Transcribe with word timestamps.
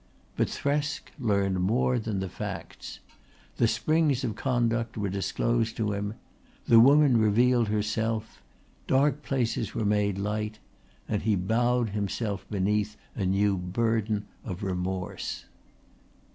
But 0.35 0.47
Thresk 0.49 1.11
learnt 1.19 1.61
more 1.61 1.99
than 1.99 2.21
the 2.21 2.27
facts. 2.27 3.01
The 3.57 3.67
springs 3.67 4.23
of 4.23 4.35
conduct 4.35 4.97
were 4.97 5.09
disclosed 5.09 5.77
to 5.77 5.93
him; 5.93 6.15
the 6.67 6.79
woman 6.79 7.17
revealed 7.17 7.67
herself, 7.67 8.41
dark 8.87 9.21
places 9.21 9.75
were 9.75 9.85
made 9.85 10.17
light; 10.17 10.57
and 11.07 11.21
he 11.21 11.35
bowed 11.35 11.89
himself 11.91 12.47
beneath 12.49 12.97
a 13.15 13.27
new 13.27 13.57
burden 13.59 14.25
of 14.43 14.63
remorse. 14.63 15.45